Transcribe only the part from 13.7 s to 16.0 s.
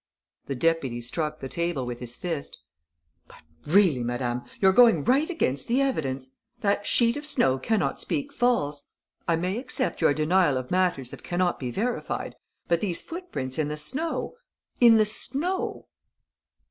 snow... in the snow...."